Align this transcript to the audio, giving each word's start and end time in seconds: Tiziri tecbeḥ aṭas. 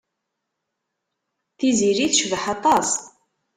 Tiziri 1.57 2.07
tecbeḥ 2.11 2.43
aṭas. 2.55 2.89